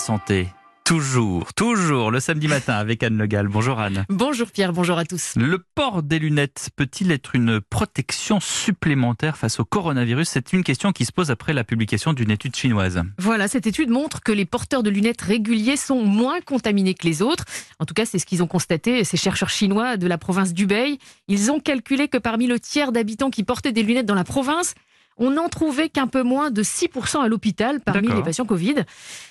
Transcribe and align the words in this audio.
santé. 0.00 0.48
Toujours, 0.84 1.54
toujours 1.54 2.10
le 2.10 2.18
samedi 2.18 2.48
matin 2.48 2.74
avec 2.74 3.04
Anne 3.04 3.16
Legal. 3.16 3.46
Bonjour 3.46 3.78
Anne. 3.78 4.06
Bonjour 4.08 4.50
Pierre, 4.50 4.72
bonjour 4.72 4.98
à 4.98 5.04
tous. 5.04 5.34
Le 5.36 5.64
port 5.76 6.02
des 6.02 6.18
lunettes 6.18 6.70
peut-il 6.74 7.12
être 7.12 7.36
une 7.36 7.60
protection 7.60 8.40
supplémentaire 8.40 9.36
face 9.36 9.60
au 9.60 9.64
coronavirus? 9.64 10.28
C'est 10.28 10.52
une 10.52 10.64
question 10.64 10.90
qui 10.90 11.04
se 11.04 11.12
pose 11.12 11.30
après 11.30 11.52
la 11.52 11.62
publication 11.62 12.12
d'une 12.12 12.32
étude 12.32 12.56
chinoise. 12.56 13.02
Voilà, 13.18 13.46
cette 13.46 13.68
étude 13.68 13.90
montre 13.90 14.20
que 14.20 14.32
les 14.32 14.46
porteurs 14.46 14.82
de 14.82 14.90
lunettes 14.90 15.22
réguliers 15.22 15.76
sont 15.76 16.02
moins 16.02 16.40
contaminés 16.40 16.94
que 16.94 17.06
les 17.06 17.22
autres. 17.22 17.44
En 17.78 17.84
tout 17.84 17.94
cas, 17.94 18.04
c'est 18.04 18.18
ce 18.18 18.26
qu'ils 18.26 18.42
ont 18.42 18.48
constaté, 18.48 19.04
ces 19.04 19.16
chercheurs 19.16 19.50
chinois 19.50 19.96
de 19.96 20.08
la 20.08 20.18
province 20.18 20.52
d'Hubei. 20.52 20.98
Ils 21.28 21.52
ont 21.52 21.60
calculé 21.60 22.08
que 22.08 22.18
parmi 22.18 22.48
le 22.48 22.58
tiers 22.58 22.90
d'habitants 22.90 23.30
qui 23.30 23.44
portaient 23.44 23.70
des 23.70 23.84
lunettes 23.84 24.06
dans 24.06 24.16
la 24.16 24.24
province, 24.24 24.74
on 25.20 25.30
n'en 25.30 25.48
trouvait 25.48 25.88
qu'un 25.88 26.08
peu 26.08 26.22
moins 26.22 26.50
de 26.50 26.62
6% 26.62 27.22
à 27.22 27.28
l'hôpital 27.28 27.80
parmi 27.80 28.08
les 28.08 28.22
patients 28.22 28.46
Covid. 28.46 28.84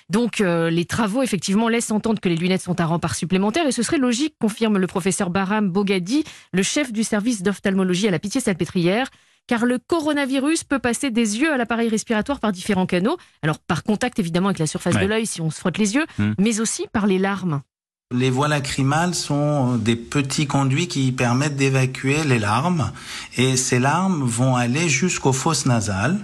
Donc 0.09 0.39
euh, 0.39 0.69
les 0.69 0.85
travaux 0.85 1.23
effectivement 1.23 1.67
laissent 1.67 1.91
entendre 1.91 2.21
que 2.21 2.29
les 2.29 2.35
lunettes 2.35 2.61
sont 2.61 2.79
un 2.79 2.85
rempart 2.85 3.15
supplémentaire 3.15 3.67
et 3.67 3.71
ce 3.71 3.83
serait 3.83 3.97
logique, 3.97 4.35
confirme 4.39 4.77
le 4.77 4.87
professeur 4.87 5.29
Baram 5.29 5.69
Bogadi, 5.69 6.23
le 6.53 6.63
chef 6.63 6.93
du 6.93 7.03
service 7.03 7.41
d'ophtalmologie 7.41 8.07
à 8.07 8.11
la 8.11 8.19
Pitié-Salpêtrière 8.19 9.09
car 9.47 9.65
le 9.65 9.79
coronavirus 9.79 10.63
peut 10.63 10.77
passer 10.77 11.09
des 11.09 11.39
yeux 11.39 11.51
à 11.51 11.57
l'appareil 11.57 11.89
respiratoire 11.89 12.39
par 12.39 12.51
différents 12.51 12.85
canaux. 12.85 13.17
Alors 13.41 13.57
par 13.57 13.83
contact 13.83 14.19
évidemment 14.19 14.49
avec 14.49 14.59
la 14.59 14.67
surface 14.67 14.95
de 14.95 15.05
l'œil 15.07 15.25
si 15.25 15.41
on 15.41 15.49
se 15.49 15.59
frotte 15.59 15.79
les 15.79 15.95
yeux, 15.95 16.05
hmm. 16.19 16.33
mais 16.37 16.59
aussi 16.59 16.85
par 16.93 17.07
les 17.07 17.17
larmes. 17.17 17.61
Les 18.11 18.31
voies 18.31 18.47
lacrymales 18.47 19.13
sont 19.13 19.75
des 19.75 19.95
petits 19.95 20.47
conduits 20.47 20.87
qui 20.87 21.11
permettent 21.11 21.57
d'évacuer 21.57 22.23
les 22.23 22.39
larmes 22.39 22.91
et 23.37 23.55
ces 23.55 23.77
larmes 23.77 24.23
vont 24.23 24.55
aller 24.55 24.89
jusqu'aux 24.89 25.31
fosses 25.31 25.67
nasales 25.67 26.17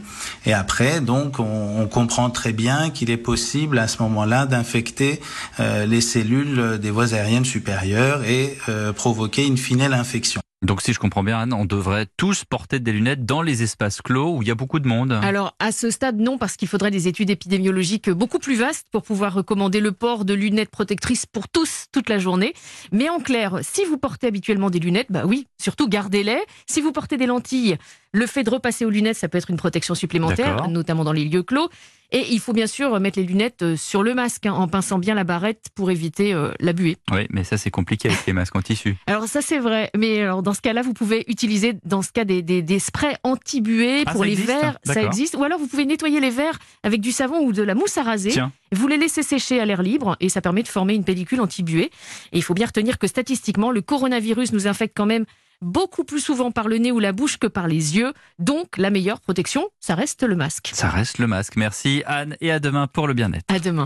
et 0.48 0.54
après 0.54 1.00
donc 1.00 1.38
on, 1.38 1.86
comprend 1.86 2.32
très 2.32 2.54
bien 2.54 2.90
qu'il 2.90 3.12
est 3.12 3.18
possible 3.18 3.78
à 3.78 3.88
ce 3.88 4.02
moment-là 4.02 4.48
d'infecter 4.48 5.22
euh, 5.60 5.86
les 5.86 6.02
cellules 6.02 6.80
des 6.80 6.90
voies 6.90 7.14
aériennes 7.14 7.46
supérieures 7.46 8.24
et 8.24 8.58
euh, 8.68 8.92
provoquer 8.92 9.46
une 9.46 9.58
fine 9.58 9.88
l'infection. 9.88 10.42
Donc 10.66 10.82
si 10.82 10.94
je 10.94 11.00
comprends 11.00 11.24
bien, 11.24 11.38
Anne, 11.38 11.54
on 11.54 11.66
devrait 11.66 12.08
tous 12.18 12.44
porter 12.44 12.80
des 12.80 12.92
lunettes 12.92 13.24
dans 13.24 13.44
les 13.44 13.62
espaces 13.62 14.02
clos 14.02 14.36
où 14.36 14.42
il 14.42 14.48
y 14.48 14.52
a 14.52 14.56
beaucoup 14.56 14.80
de 14.80 14.88
monde. 14.88 15.12
Alors 15.12 15.56
à 15.60 15.72
ce 15.72 15.92
stade, 15.92 16.20
non, 16.20 16.40
parce 16.40 16.56
qu'il 16.56 16.68
faudrait 16.68 16.90
des 16.90 17.08
études 17.08 17.30
épidémiologiques 17.30 18.10
beaucoup 18.10 18.40
plus 18.40 18.56
vastes 18.56 18.88
pour 18.92 19.04
pouvoir 19.04 19.36
recommander 19.36 19.80
le 19.80 19.92
port 19.92 20.26
de 20.26 20.34
lunettes 20.34 20.72
protectrices 20.72 21.28
pour 21.28 21.50
tous 21.50 21.86
toute 21.92 22.10
la 22.10 22.18
journée. 22.18 22.56
Mais 22.92 23.10
en 23.10 23.20
clair, 23.20 23.60
si 23.62 23.86
vous 23.86 24.00
portez 24.00 24.26
habituellement 24.26 24.72
des 24.72 24.80
lunettes, 24.80 25.12
bah 25.12 25.24
oui, 25.28 25.46
surtout 25.62 25.88
gardez-les. 25.88 26.40
Si 26.66 26.82
vous 26.82 26.92
portez 26.92 27.18
des 27.18 27.28
lentilles, 27.28 27.78
le 28.16 28.28
fait 28.28 28.44
de 28.44 28.50
repasser 28.50 28.86
aux 28.86 28.90
lunettes, 28.90 29.18
ça 29.18 29.28
peut 29.28 29.38
être 29.38 29.50
une 29.50 29.58
protection 29.58 29.94
supplémentaire, 29.94 30.68
notamment 30.70 31.04
dans 31.04 31.12
les 31.12 31.26
lieux 31.26 31.44
clos. 31.44 31.70
Et 32.12 32.24
il 32.32 32.40
faut 32.40 32.54
bien 32.54 32.68
sûr 32.68 32.98
mettre 33.00 33.20
les 33.20 33.26
lunettes 33.26 33.64
euh, 33.64 33.76
sur 33.76 34.04
le 34.04 34.14
masque, 34.14 34.46
hein, 34.46 34.54
en 34.54 34.68
pinçant 34.68 35.00
bien 35.00 35.16
la 35.16 35.24
barrette 35.24 35.66
pour 35.74 35.90
éviter 35.90 36.34
euh, 36.34 36.52
la 36.60 36.72
buée. 36.72 36.98
Oui, 37.12 37.26
mais 37.32 37.44
ça 37.44 37.58
c'est 37.58 37.72
compliqué 37.72 38.10
avec 38.10 38.26
les 38.28 38.32
masques 38.32 38.56
en 38.56 38.62
tissu. 38.62 38.96
Alors 39.08 39.26
ça 39.26 39.42
c'est 39.42 39.58
vrai, 39.58 39.90
mais 39.98 40.22
alors, 40.22 40.44
dans 40.44 40.54
ce 40.54 40.62
cas-là, 40.62 40.84
vous 40.84 40.94
pouvez 40.94 41.26
utiliser 41.28 41.74
dans 41.84 42.04
ce 42.04 42.12
cas 42.12 42.24
des, 42.24 42.44
des, 42.44 42.80
sprays 42.80 43.18
anti-buée 43.24 44.04
ah, 44.06 44.12
pour 44.12 44.24
les 44.24 44.36
verres, 44.36 44.78
ça 44.84 45.02
existe. 45.02 45.36
Ou 45.36 45.44
alors 45.44 45.60
vous 45.60 45.68
pouvez 45.68 45.86
nettoyer 45.86 46.20
les 46.20 46.30
verres 46.30 46.60
avec 46.84 47.02
du 47.02 47.12
savon 47.12 47.40
ou 47.40 47.52
de 47.52 47.64
la 47.64 47.74
mousse 47.74 47.98
à 47.98 48.04
raser. 48.04 48.34
Vous 48.72 48.88
les 48.88 48.98
laissez 48.98 49.24
sécher 49.24 49.60
à 49.60 49.66
l'air 49.66 49.82
libre 49.82 50.16
et 50.20 50.30
ça 50.30 50.42
permet 50.42 50.62
de 50.62 50.68
former 50.68 50.94
une 50.94 51.04
pellicule 51.04 51.42
anti-buée. 51.42 51.90
Et 52.32 52.38
il 52.38 52.44
faut 52.44 52.54
bien 52.54 52.68
retenir 52.68 53.00
que 53.00 53.08
statistiquement, 53.08 53.72
le 53.72 53.82
coronavirus 53.82 54.54
nous 54.54 54.68
infecte 54.68 54.96
quand 54.96 55.06
même 55.06 55.26
beaucoup 55.66 56.04
plus 56.04 56.22
souvent 56.22 56.52
par 56.52 56.68
le 56.68 56.78
nez 56.78 56.92
ou 56.92 57.00
la 57.00 57.12
bouche 57.12 57.38
que 57.38 57.48
par 57.48 57.68
les 57.68 57.98
yeux. 57.98 58.14
Donc, 58.40 58.78
la 58.78 58.90
meilleure 58.90 59.20
protection, 59.20 59.68
ça 59.80 59.96
reste 59.96 60.24
le 60.24 60.36
masque. 60.36 60.72
Ça 60.74 60.90
reste 60.90 61.18
le 61.18 61.28
masque. 61.28 61.56
Merci 61.58 62.04
Anne 62.06 62.38
et 62.40 62.52
à 62.52 62.60
demain 62.60 62.88
pour 62.88 63.08
le 63.08 63.14
bien-être. 63.14 63.46
À 63.50 63.60
demain. 63.60 63.74